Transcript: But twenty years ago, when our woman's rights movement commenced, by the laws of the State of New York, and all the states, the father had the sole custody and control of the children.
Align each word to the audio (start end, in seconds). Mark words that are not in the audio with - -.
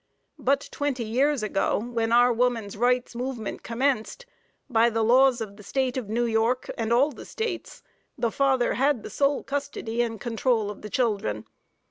But 0.39 0.67
twenty 0.71 1.03
years 1.05 1.43
ago, 1.43 1.77
when 1.77 2.11
our 2.11 2.33
woman's 2.33 2.75
rights 2.75 3.13
movement 3.13 3.61
commenced, 3.61 4.25
by 4.67 4.89
the 4.89 5.03
laws 5.03 5.41
of 5.41 5.57
the 5.57 5.61
State 5.63 5.95
of 5.95 6.09
New 6.09 6.25
York, 6.25 6.71
and 6.75 6.91
all 6.91 7.11
the 7.11 7.23
states, 7.23 7.83
the 8.17 8.31
father 8.31 8.73
had 8.73 9.03
the 9.03 9.11
sole 9.11 9.43
custody 9.43 10.01
and 10.01 10.19
control 10.19 10.71
of 10.71 10.81
the 10.81 10.89
children. 10.89 11.45